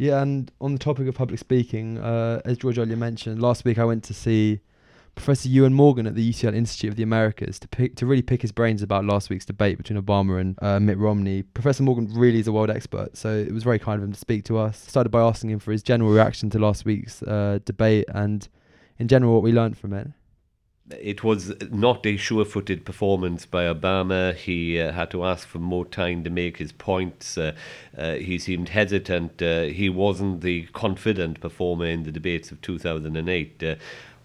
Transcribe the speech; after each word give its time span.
Yeah, 0.00 0.22
and 0.22 0.50
on 0.62 0.72
the 0.72 0.78
topic 0.78 1.08
of 1.08 1.14
public 1.14 1.38
speaking, 1.38 1.98
uh, 1.98 2.40
as 2.46 2.56
George 2.56 2.78
earlier 2.78 2.96
mentioned, 2.96 3.42
last 3.42 3.66
week 3.66 3.76
I 3.76 3.84
went 3.84 4.02
to 4.04 4.14
see 4.14 4.60
Professor 5.14 5.46
Iwan 5.46 5.74
Morgan 5.74 6.06
at 6.06 6.14
the 6.14 6.26
UCL 6.26 6.54
Institute 6.54 6.88
of 6.88 6.96
the 6.96 7.02
Americas 7.02 7.58
to 7.58 7.68
pick 7.68 7.96
to 7.96 8.06
really 8.06 8.22
pick 8.22 8.40
his 8.40 8.50
brains 8.50 8.80
about 8.80 9.04
last 9.04 9.28
week's 9.28 9.44
debate 9.44 9.76
between 9.76 10.00
Obama 10.00 10.40
and 10.40 10.58
uh, 10.62 10.80
Mitt 10.80 10.96
Romney. 10.96 11.42
Professor 11.42 11.82
Morgan 11.82 12.08
really 12.14 12.38
is 12.38 12.46
a 12.46 12.52
world 12.52 12.70
expert, 12.70 13.14
so 13.14 13.28
it 13.28 13.52
was 13.52 13.62
very 13.62 13.78
kind 13.78 14.00
of 14.00 14.04
him 14.04 14.12
to 14.14 14.18
speak 14.18 14.42
to 14.44 14.56
us. 14.56 14.78
Started 14.78 15.10
by 15.10 15.20
asking 15.20 15.50
him 15.50 15.58
for 15.58 15.70
his 15.70 15.82
general 15.82 16.10
reaction 16.10 16.48
to 16.48 16.58
last 16.58 16.86
week's 16.86 17.22
uh, 17.24 17.58
debate 17.66 18.06
and, 18.14 18.48
in 18.98 19.06
general, 19.06 19.34
what 19.34 19.42
we 19.42 19.52
learned 19.52 19.76
from 19.76 19.92
it. 19.92 20.08
It 20.88 21.22
was 21.22 21.54
not 21.70 22.04
a 22.04 22.16
sure 22.16 22.44
footed 22.44 22.84
performance 22.84 23.46
by 23.46 23.64
Obama. 23.64 24.34
He 24.34 24.80
uh, 24.80 24.92
had 24.92 25.10
to 25.12 25.24
ask 25.24 25.46
for 25.46 25.58
more 25.58 25.84
time 25.84 26.24
to 26.24 26.30
make 26.30 26.56
his 26.56 26.72
points. 26.72 27.38
Uh, 27.38 27.52
uh, 27.96 28.14
he 28.14 28.38
seemed 28.38 28.70
hesitant. 28.70 29.40
Uh, 29.40 29.62
he 29.62 29.88
wasn't 29.88 30.40
the 30.40 30.66
confident 30.72 31.40
performer 31.40 31.86
in 31.86 32.02
the 32.02 32.10
debates 32.10 32.50
of 32.50 32.60
2008. 32.62 33.62
Uh, 33.62 33.74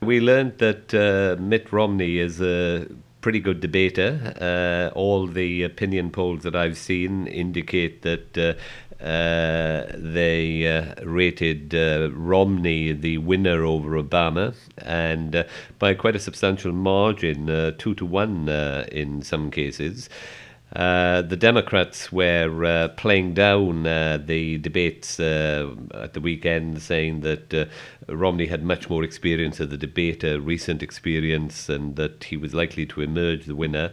we 0.00 0.20
learned 0.20 0.58
that 0.58 0.94
uh, 0.94 1.40
Mitt 1.40 1.72
Romney 1.72 2.18
is 2.18 2.40
a 2.40 2.86
pretty 3.24 3.40
good 3.40 3.60
debater. 3.60 4.90
all 4.94 5.26
the 5.26 5.62
opinion 5.62 6.10
polls 6.10 6.42
that 6.42 6.54
I've 6.54 6.76
seen 6.76 7.26
indicate 7.26 8.02
that 8.02 8.58
uh, 9.00 9.84
they 9.96 10.66
uh, 10.66 10.94
rated 11.04 11.74
uh, 11.74 12.10
Romney 12.12 12.92
the 12.92 13.18
winner 13.18 13.64
over 13.64 14.02
Obama, 14.02 14.54
and 14.78 15.36
uh, 15.36 15.44
by 15.78 15.94
quite 15.94 16.16
a 16.16 16.18
substantial 16.18 16.72
margin, 16.72 17.50
uh, 17.50 17.72
two 17.76 17.94
to 17.96 18.06
one 18.06 18.48
in 18.92 19.22
some 19.22 19.50
cases. 19.50 20.08
Uh, 20.74 21.22
the 21.22 21.36
Democrats 21.36 22.10
were 22.10 22.64
uh, 22.64 22.88
playing 22.88 23.32
down 23.32 23.86
uh, 23.86 24.18
the 24.24 24.58
debates 24.58 25.20
at 25.20 26.12
the 26.14 26.20
weekend, 26.20 26.82
saying 26.82 27.20
that 27.20 27.68
Romney 28.08 28.46
had 28.46 28.64
much 28.64 28.90
more 28.90 29.04
experience 29.04 29.60
of 29.60 29.70
the 29.70 29.76
debate, 29.76 30.24
recent 30.24 30.82
experience, 30.82 31.68
and 31.68 31.94
that 31.94 32.24
he 32.24 32.36
was 32.36 32.54
likely 32.54 32.84
to 32.86 33.00
emerge 33.02 33.46
the 33.46 33.54
winner. 33.54 33.92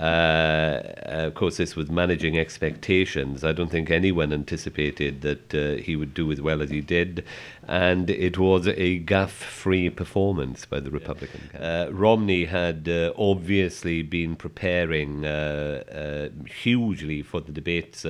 Uh, 0.00 0.80
of 1.26 1.34
course, 1.34 1.58
this 1.58 1.76
was 1.76 1.90
managing 1.90 2.38
expectations. 2.38 3.44
I 3.44 3.52
don't 3.52 3.70
think 3.70 3.90
anyone 3.90 4.32
anticipated 4.32 5.20
that 5.20 5.54
uh, 5.54 5.82
he 5.82 5.94
would 5.94 6.14
do 6.14 6.32
as 6.32 6.40
well 6.40 6.62
as 6.62 6.70
he 6.70 6.80
did, 6.80 7.22
and 7.68 8.08
it 8.08 8.38
was 8.38 8.66
a 8.66 8.98
gaff-free 8.98 9.90
performance 9.90 10.64
by 10.64 10.80
the 10.80 10.90
Republican. 10.90 11.50
Uh, 11.54 11.88
Romney 11.90 12.46
had 12.46 12.88
uh, 12.88 13.12
obviously 13.18 14.00
been 14.02 14.36
preparing 14.36 15.26
uh, 15.26 15.82
uh, 15.92 16.48
hugely 16.48 17.20
for 17.20 17.42
the 17.42 17.52
debates. 17.52 18.06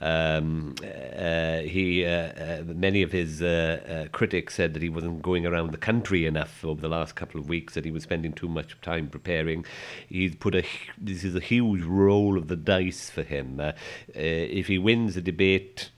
Um, 0.00 0.74
he, 0.80 2.04
many 2.64 3.02
of 3.02 3.10
his 3.10 3.40
critics 4.12 4.54
said 4.54 4.74
that 4.74 4.82
he 4.82 4.88
wasn't 4.88 5.22
going 5.22 5.46
around 5.46 5.72
the 5.72 5.78
country 5.78 6.26
enough 6.26 6.64
over 6.64 6.80
the 6.80 6.88
last 6.88 7.16
couple 7.16 7.40
of 7.40 7.48
weeks; 7.48 7.74
that 7.74 7.84
he 7.84 7.90
was 7.90 8.04
spending 8.04 8.32
too 8.32 8.48
much 8.48 8.80
time 8.82 9.08
preparing. 9.08 9.64
He's 10.08 10.36
put 10.36 10.54
a 10.54 10.64
this 11.24 11.30
is 11.30 11.36
a 11.36 11.40
huge 11.40 11.82
roll 11.82 12.36
of 12.36 12.48
the 12.48 12.56
dice 12.56 13.08
for 13.08 13.22
him. 13.22 13.58
Uh, 13.58 13.72
uh, 13.72 13.72
if 14.14 14.66
he 14.66 14.76
wins 14.76 15.16
a 15.16 15.22
debate, 15.22 15.88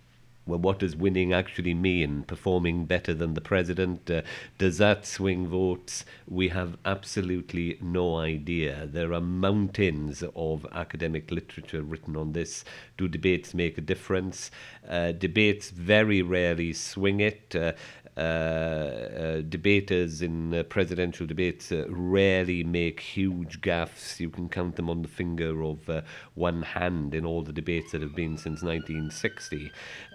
well, 0.47 0.61
what 0.61 0.79
does 0.79 0.95
winning 0.95 1.33
actually 1.33 1.75
mean? 1.75 2.23
Performing 2.23 2.85
better 2.85 3.13
than 3.13 3.35
the 3.35 3.41
president? 3.41 4.09
Uh, 4.09 4.23
does 4.59 4.79
that 4.79 5.05
swing 5.05 5.49
votes? 5.49 6.05
We 6.29 6.51
have 6.51 6.79
absolutely 6.85 7.77
no 7.83 8.19
idea. 8.19 8.87
There 8.87 9.13
are 9.13 9.21
mountains 9.21 10.23
of 10.37 10.65
academic 10.71 11.33
literature 11.33 11.83
written 11.83 12.17
on 12.17 12.33
this. 12.33 12.65
Do 12.97 13.09
debates 13.09 13.53
make 13.53 13.77
a 13.77 13.81
difference? 13.81 14.53
Uh, 14.89 15.11
debates 15.11 15.71
very 15.71 16.23
rarely 16.23 16.73
swing 16.73 17.19
it. 17.19 17.57
Uh, 17.57 17.73
debaters 18.17 20.23
in 20.23 20.55
uh, 20.55 20.63
presidential 20.65 21.27
debates 21.27 21.73
rarely 21.89 22.65
make 22.65 23.01
huge 23.01 23.61
gaffes. 23.61 24.19
You 24.19 24.31
can 24.31 24.49
count 24.49 24.77
them 24.77 24.89
on 24.89 25.03
the 25.03 25.09
finger 25.09 25.63
of 25.63 25.91
one 26.35 26.63
hand 26.63 27.15
in 27.15 27.27
all 27.27 27.43
the 27.43 27.53
debates 27.53 27.93
that 27.93 28.03
have 28.03 28.15
been 28.15 28.39
since 28.39 28.63
1960. 28.63 29.71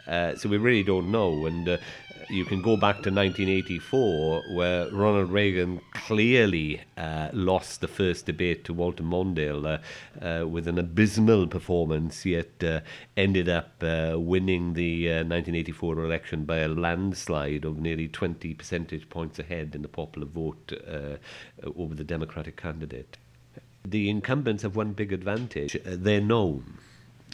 so 0.07 0.50
we 0.50 0.57
really 0.57 0.84
don't 0.84 1.12
know. 1.12 1.45
And 1.45 1.79
you 2.31 2.45
can 2.45 2.62
go 2.62 2.78
back 2.78 3.03
to 3.03 3.12
1984, 3.12 4.44
where 4.53 4.89
Ronald 4.89 5.31
Reagan 5.31 5.81
clearly 5.94 6.81
uh, 6.97 7.29
lost 7.33 7.81
the 7.81 7.88
first 7.88 8.25
debate 8.25 8.63
to 8.66 8.73
Walter 8.73 9.03
Mondale 9.03 9.81
uh, 10.22 10.25
uh, 10.25 10.47
with 10.47 10.68
an 10.68 10.78
abysmal 10.78 11.47
performance, 11.47 12.25
yet 12.25 12.63
uh, 12.63 12.79
ended 13.18 13.50
up 13.50 13.83
uh, 13.83 14.16
winning 14.18 14.73
the 14.73 15.07
1984 15.07 16.00
uh, 16.00 16.03
election 16.03 16.45
by 16.45 16.59
a 16.59 16.68
landslide 16.68 17.66
of 17.66 17.78
nearly 17.78 17.91
20 18.07 18.53
percentage 18.53 19.09
points 19.09 19.40
ahead 19.40 19.75
in 19.75 19.81
the 19.81 19.88
popular 19.88 20.28
vote 20.28 20.72
over 21.75 21.96
the 21.96 22.03
Democratic 22.03 22.57
candidate. 22.57 23.18
The 23.84 24.09
incumbents 24.09 24.63
have 24.63 24.75
one 24.75 24.94
big 24.94 25.12
advantage 25.12 25.75
they're 25.84 26.22
known. 26.22 26.78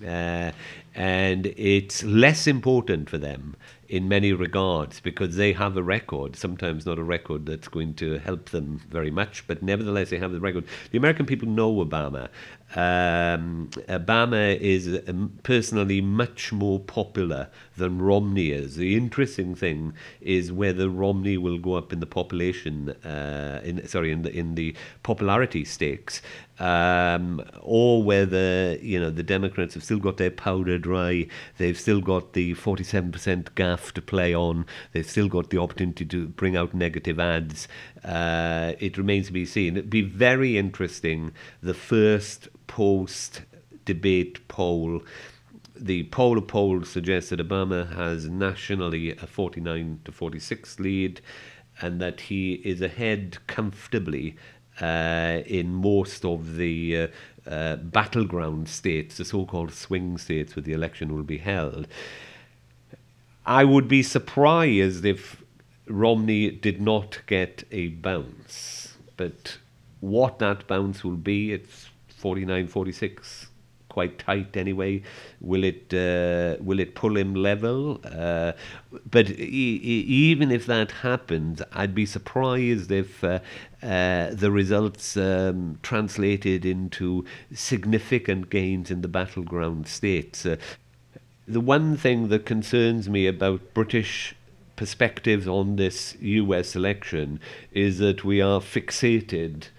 Uh, 0.06 0.51
and 0.97 1.46
it's 1.56 2.03
less 2.03 2.47
important 2.47 3.08
for 3.08 3.19
them 3.19 3.56
in 3.90 4.08
many 4.09 4.34
regards 4.34 5.00
because 5.00 5.35
they 5.35 5.53
have 5.53 5.78
a 5.78 5.84
record, 5.84 6.35
sometimes 6.35 6.85
not 6.85 7.00
a 7.00 7.03
record 7.03 7.46
that's 7.46 7.68
going 7.68 7.94
to 7.94 8.18
help 8.19 8.50
them 8.50 8.81
very 8.90 9.12
much, 9.12 9.46
but 9.47 9.63
nevertheless 9.63 10.09
they 10.09 10.18
have 10.18 10.31
the 10.31 10.40
record. 10.40 10.66
The 10.91 10.97
American 10.97 11.25
people 11.25 11.47
know 11.47 11.74
Obama. 11.74 12.30
Um, 12.75 13.69
Obama 13.88 14.59
is 14.59 15.00
um, 15.08 15.40
personally 15.44 16.02
much 16.02 16.52
more 16.52 16.81
popular 16.81 17.47
than 17.78 18.02
Romney 18.02 18.52
is. 18.52 18.75
The 18.75 18.97
interesting 18.97 19.56
thing 19.56 19.94
is 20.19 20.52
whether 20.52 20.90
Romney 20.90 21.38
will 21.38 21.59
go 21.59 21.75
up 21.75 21.94
in 21.94 22.02
the 22.02 22.06
population, 22.06 22.90
uh, 23.06 23.62
in, 23.64 23.88
sorry, 23.88 24.12
in 24.12 24.24
the 24.24 24.34
in 24.34 24.56
the 24.56 24.75
popularity 25.03 25.64
stakes, 25.64 26.22
um, 26.59 27.41
or 27.62 28.03
whether 28.03 28.78
you 28.81 29.00
know 29.00 29.12
the 29.12 29.24
Democrats 29.24 29.74
have 29.75 29.84
still 29.84 30.00
got 30.00 30.18
their 30.18 30.31
powder 30.31 30.78
dry. 30.87 31.27
They've 31.57 31.79
still 31.79 32.01
got 32.01 32.33
the 32.33 32.53
forty-seven 32.53 33.11
percent 33.11 33.53
gaff 33.55 33.93
to 33.93 34.01
play 34.01 34.33
on. 34.33 34.65
They've 34.93 35.09
still 35.09 35.27
got 35.27 35.49
the 35.49 35.59
opportunity 35.59 36.05
to 36.05 36.27
bring 36.27 36.55
out 36.55 36.73
negative 36.73 37.19
ads. 37.19 37.67
Uh, 38.03 38.73
it 38.79 38.97
remains 38.97 39.27
to 39.27 39.33
be 39.33 39.45
seen. 39.45 39.75
It'd 39.75 39.89
be 39.89 40.01
very 40.01 40.57
interesting. 40.57 41.33
The 41.61 41.73
first 41.73 42.47
post 42.67 43.41
debate 43.85 44.47
poll. 44.47 45.01
The 45.75 46.03
poll 46.05 46.37
of 46.37 46.47
polls 46.47 46.89
suggests 46.89 47.29
that 47.29 47.39
Obama 47.39 47.93
has 47.93 48.27
nationally 48.27 49.11
a 49.11 49.27
49 49.27 49.99
to 50.05 50.11
46 50.11 50.79
lead 50.79 51.21
and 51.81 52.01
that 52.01 52.21
he 52.21 52.53
is 52.65 52.81
ahead 52.81 53.37
comfortably 53.45 54.35
uh, 54.81 55.41
in 55.45 55.73
most 55.73 56.25
of 56.25 56.55
the 56.55 56.97
uh, 56.97 57.07
uh, 57.49 57.75
battleground 57.77 58.69
states, 58.69 59.17
the 59.17 59.25
so 59.25 59.45
called 59.45 59.73
swing 59.73 60.17
states 60.17 60.55
where 60.55 60.63
the 60.63 60.73
election 60.73 61.13
will 61.15 61.23
be 61.23 61.38
held. 61.38 61.88
I 63.45 63.63
would 63.63 63.87
be 63.87 64.03
surprised 64.03 65.05
if 65.05 65.41
Romney 65.87 66.51
did 66.51 66.81
not 66.81 67.21
get 67.27 67.63
a 67.71 67.87
bounce. 67.89 68.97
But 69.16 69.57
what 70.01 70.39
that 70.39 70.67
bounce 70.67 71.03
will 71.03 71.16
be, 71.16 71.53
it's 71.53 71.89
49 72.09 72.67
46, 72.67 73.47
quite 73.97 74.19
tight 74.19 74.56
anyway. 74.56 75.02
Will 75.41 75.63
it, 75.63 75.91
uh, 75.91 76.62
will 76.62 76.80
it 76.80 76.94
pull 76.94 77.18
him 77.18 77.34
level? 77.34 78.00
Uh, 78.06 78.52
but 79.09 79.28
e- 79.31 79.81
e- 79.94 80.06
even 80.30 80.52
if 80.52 80.68
that 80.68 80.91
happens, 81.09 81.63
I'd 81.74 81.96
be 81.96 82.06
surprised 82.06 82.91
if 82.91 83.24
uh, 83.24 83.40
uh, 83.81 84.30
the 84.44 84.52
results 84.52 85.18
um, 85.18 85.80
translated 85.81 86.63
into 86.63 87.25
significant 87.52 88.52
gains 88.52 88.91
in 88.91 89.02
the 89.02 89.08
battleground 89.08 89.88
states. 89.88 90.46
Uh, 90.46 90.58
the 91.47 91.62
one 91.62 91.97
thing 91.97 92.28
that 92.28 92.46
concerns 92.46 93.09
me 93.09 93.25
about 93.25 93.74
British 93.74 94.35
perspectives 94.76 95.47
on 95.47 95.76
this 95.78 96.16
US 96.22 96.76
election 96.76 97.40
is 97.72 97.97
that 97.97 98.23
we 98.23 98.41
are 98.41 98.59
fixated, 98.61 99.70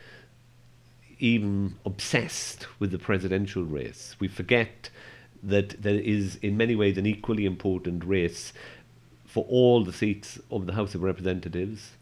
even 1.19 1.77
obsessed 1.85 2.67
with 2.79 2.91
the 2.91 2.99
presidential 2.99 3.65
race. 3.65 4.17
We 4.19 4.29
forget 4.29 4.91
that 5.43 5.83
there 5.83 5.95
is, 5.99 6.37
in 6.37 6.57
many 6.57 6.75
ways, 6.75 6.99
an 6.99 7.07
equally 7.07 7.45
important 7.45 8.05
race 8.05 8.53
for 9.27 9.45
all 9.49 9.85
the 9.85 9.93
seats 9.93 10.39
of 10.51 10.67
the 10.67 10.73
House 10.73 10.95
of 10.95 11.03
Representatives 11.03 11.93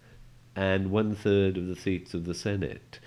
and 0.55 0.91
one 0.91 1.15
third 1.15 1.57
of 1.57 1.67
the 1.67 1.77
seats 1.77 2.15
of 2.15 2.25
the 2.25 2.35
Senate. 2.35 2.99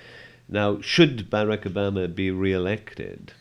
Now, 0.48 0.82
should 0.82 1.30
Barack 1.30 1.64
Obama 1.64 2.14
be 2.14 2.32
re 2.32 2.54
elected, 2.54 3.34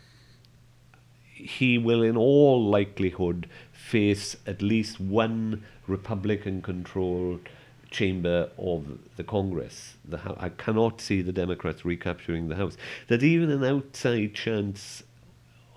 he 1.34 1.78
will, 1.78 2.02
in 2.02 2.16
all 2.16 2.64
likelihood, 2.64 3.48
face 3.72 4.36
at 4.46 4.62
least 4.62 4.98
one 5.00 5.64
Republican 5.86 6.62
controlled 6.62 7.48
chamber 7.90 8.50
of 8.58 8.98
the 9.16 9.24
Congress. 9.24 9.96
The, 10.04 10.20
I 10.38 10.50
cannot 10.50 11.00
see 11.00 11.22
the 11.22 11.32
Democrats 11.32 11.84
recapturing 11.84 12.48
the 12.48 12.56
House. 12.56 12.76
That 13.08 13.22
even 13.22 13.50
an 13.50 13.64
outside 13.64 14.34
chance 14.34 15.02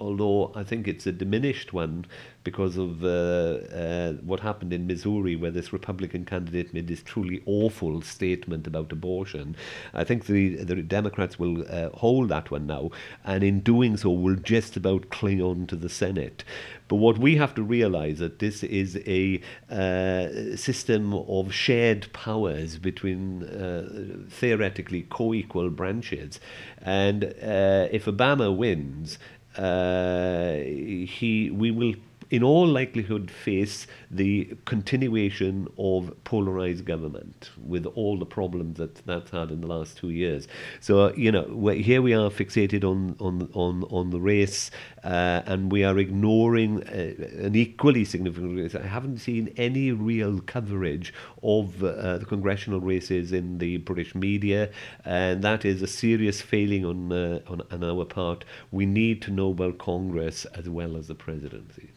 although 0.01 0.51
I 0.55 0.63
think 0.63 0.87
it's 0.87 1.05
a 1.05 1.11
diminished 1.11 1.71
one 1.73 2.05
because 2.43 2.75
of 2.75 3.03
uh, 3.03 3.07
uh, 3.07 4.13
what 4.13 4.39
happened 4.39 4.73
in 4.73 4.87
Missouri, 4.87 5.35
where 5.35 5.51
this 5.51 5.71
Republican 5.71 6.25
candidate 6.25 6.73
made 6.73 6.87
this 6.87 7.03
truly 7.03 7.43
awful 7.45 8.01
statement 8.01 8.65
about 8.65 8.91
abortion. 8.91 9.55
I 9.93 10.03
think 10.03 10.25
the, 10.25 10.55
the 10.63 10.77
Democrats 10.81 11.37
will 11.37 11.63
uh, 11.69 11.89
hold 11.89 12.29
that 12.29 12.49
one 12.49 12.65
now, 12.65 12.89
and 13.23 13.43
in 13.43 13.59
doing 13.59 13.95
so, 13.95 14.09
will 14.09 14.35
just 14.35 14.75
about 14.75 15.11
cling 15.11 15.41
on 15.41 15.67
to 15.67 15.75
the 15.75 15.89
Senate. 15.89 16.43
But 16.87 16.95
what 16.95 17.19
we 17.19 17.35
have 17.37 17.53
to 17.55 17.63
realize 17.63 18.17
that 18.19 18.39
this 18.39 18.63
is 18.63 18.99
a 19.05 19.39
uh, 19.69 20.57
system 20.57 21.13
of 21.13 21.53
shared 21.53 22.11
powers 22.11 22.77
between 22.79 23.43
uh, 23.43 24.27
theoretically 24.29 25.03
co-equal 25.09 25.69
branches, 25.69 26.39
and 26.81 27.23
uh, 27.23 27.87
if 27.91 28.05
Obama 28.05 28.55
wins, 28.55 29.19
Uh, 29.57 30.53
he 30.55 31.51
we 31.51 31.71
will 31.71 31.93
in 32.31 32.43
all 32.43 32.65
likelihood 32.65 33.29
face 33.29 33.87
the 34.09 34.55
continuation 34.63 35.67
of 35.77 36.11
polarized 36.23 36.85
government 36.85 37.51
with 37.61 37.85
all 37.85 38.17
the 38.17 38.25
problems 38.25 38.77
that 38.77 38.95
that's 39.05 39.31
had 39.31 39.51
in 39.51 39.59
the 39.59 39.67
last 39.67 39.97
two 39.97 40.09
years. 40.09 40.47
So 40.79 41.13
you 41.13 41.31
know 41.31 41.67
here 41.67 42.01
we 42.01 42.13
are 42.13 42.29
fixated 42.29 42.83
on 42.85 43.17
on 43.19 43.49
on 43.53 43.83
on 43.91 44.09
the 44.11 44.19
race, 44.19 44.71
uh, 45.03 45.41
and 45.45 45.71
we 45.71 45.83
are 45.83 45.97
ignoring 45.99 46.83
uh, 46.83 47.45
an 47.45 47.55
equally 47.55 48.05
significant 48.05 48.57
race. 48.57 48.75
I 48.75 48.87
haven't 48.87 49.17
seen 49.17 49.53
any 49.57 49.91
real 49.91 50.39
coverage 50.39 51.13
of 51.43 51.83
uh, 51.83 52.17
the 52.17 52.25
congressional 52.25 52.79
races 52.79 53.33
in 53.33 53.57
the 53.57 53.77
British 53.77 54.15
media, 54.15 54.69
and 55.03 55.43
that 55.43 55.65
is 55.65 55.81
a 55.81 55.87
serious 55.87 56.41
failing 56.41 56.85
on 56.85 57.11
uh, 57.11 57.41
on, 57.47 57.61
on 57.71 57.83
our 57.83 58.05
part. 58.05 58.45
We 58.71 58.85
need 58.85 59.21
to 59.23 59.31
know 59.31 59.51
about 59.51 59.79
Congress 59.79 60.45
as 60.45 60.69
well 60.69 60.95
as 60.95 61.07
the 61.07 61.15
presidency. 61.15 61.91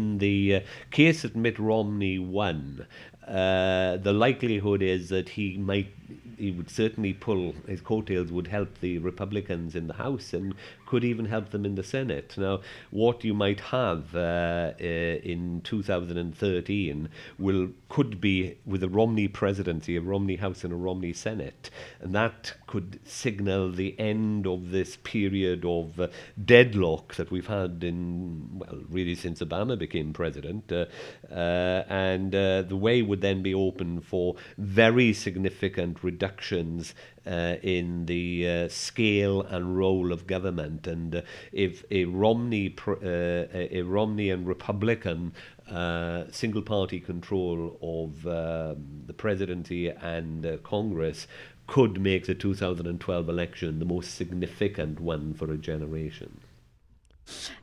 In 0.00 0.16
the 0.16 0.54
uh, 0.54 0.60
case 0.90 1.20
that 1.22 1.36
Mitt 1.36 1.58
Romney 1.58 2.18
won, 2.18 2.86
uh, 3.28 3.98
the 3.98 4.14
likelihood 4.14 4.80
is 4.80 5.10
that 5.10 5.28
he 5.28 5.58
might 5.58 5.92
he 6.38 6.50
would 6.50 6.70
certainly 6.70 7.12
pull 7.12 7.54
his 7.66 7.82
coattails 7.82 8.32
would 8.32 8.46
help 8.46 8.80
the 8.80 8.96
Republicans 8.96 9.76
in 9.76 9.88
the 9.88 9.92
House 9.92 10.32
and 10.32 10.54
could 10.90 11.04
even 11.04 11.26
help 11.26 11.50
them 11.50 11.64
in 11.64 11.76
the 11.76 11.84
Senate. 11.84 12.34
Now, 12.36 12.62
what 12.90 13.22
you 13.22 13.32
might 13.32 13.60
have 13.60 14.12
uh, 14.12 14.72
uh, 14.80 14.82
in 14.82 15.60
2013 15.62 17.08
will 17.38 17.68
could 17.88 18.20
be 18.20 18.56
with 18.66 18.82
a 18.82 18.88
Romney 18.88 19.28
presidency, 19.28 19.96
a 19.96 20.00
Romney 20.00 20.36
House 20.36 20.64
and 20.64 20.72
a 20.72 20.76
Romney 20.76 21.12
Senate, 21.12 21.70
and 22.00 22.12
that 22.14 22.54
could 22.66 22.98
signal 23.04 23.70
the 23.70 23.98
end 24.00 24.48
of 24.48 24.70
this 24.70 24.96
period 24.96 25.64
of 25.64 26.00
uh, 26.00 26.08
deadlock 26.44 27.14
that 27.16 27.30
we've 27.30 27.48
had 27.48 27.84
in 27.84 28.48
well, 28.58 28.80
really 28.88 29.14
since 29.14 29.40
Obama 29.40 29.78
became 29.78 30.12
president, 30.12 30.72
uh, 30.72 30.86
uh, 31.30 31.84
and 31.88 32.34
uh, 32.34 32.62
the 32.62 32.76
way 32.76 33.02
would 33.02 33.20
then 33.20 33.42
be 33.42 33.54
open 33.54 34.00
for 34.00 34.34
very 34.58 35.12
significant 35.12 36.02
reductions 36.02 36.94
in 37.62 38.06
the 38.06 38.68
scale 38.68 39.42
and 39.42 39.76
role 39.76 40.10
of 40.10 40.26
government. 40.26 40.79
And 40.86 41.16
uh, 41.16 41.22
if 41.52 41.84
a 41.90 42.04
Romney, 42.04 42.74
uh, 42.86 42.94
a 43.02 43.82
Romney 43.82 44.30
and 44.30 44.46
Republican 44.46 45.32
uh, 45.70 46.24
single 46.30 46.62
party 46.62 47.00
control 47.00 47.78
of 47.82 48.26
um, 48.26 49.04
the 49.06 49.12
presidency 49.12 49.88
and 49.88 50.44
uh, 50.44 50.56
Congress 50.58 51.26
could 51.66 52.00
make 52.00 52.26
the 52.26 52.34
2012 52.34 53.28
election 53.28 53.78
the 53.78 53.84
most 53.84 54.14
significant 54.14 54.98
one 55.00 55.32
for 55.32 55.52
a 55.52 55.56
generation. 55.56 56.40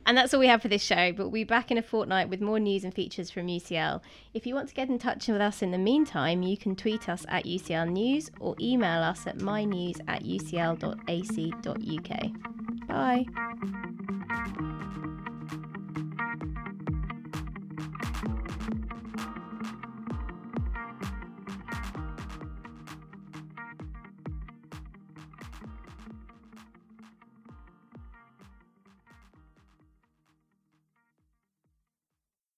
And 0.06 0.16
that's 0.16 0.32
all 0.32 0.40
we 0.40 0.46
have 0.46 0.62
for 0.62 0.68
this 0.68 0.82
show, 0.82 1.12
but 1.12 1.24
we'll 1.24 1.32
be 1.32 1.44
back 1.44 1.70
in 1.70 1.76
a 1.76 1.82
fortnight 1.82 2.30
with 2.30 2.40
more 2.40 2.58
news 2.58 2.84
and 2.84 2.94
features 2.94 3.30
from 3.30 3.48
UCL. 3.48 4.00
If 4.32 4.46
you 4.46 4.54
want 4.54 4.70
to 4.70 4.74
get 4.74 4.88
in 4.88 4.98
touch 4.98 5.28
with 5.28 5.42
us 5.42 5.60
in 5.60 5.70
the 5.70 5.78
meantime, 5.78 6.42
you 6.42 6.56
can 6.56 6.74
tweet 6.74 7.08
us 7.08 7.26
at 7.28 7.44
UCL 7.44 7.90
News 7.90 8.30
or 8.40 8.56
email 8.60 9.02
us 9.02 9.26
at 9.26 9.38
mynews 9.38 10.00
at 10.08 10.24
ucl.ac.uk. 10.24 10.92
Bye. 12.88 13.24